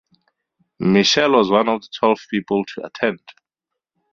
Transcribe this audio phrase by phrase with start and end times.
[0.79, 3.21] Mitchell was one of the twelve people to attend.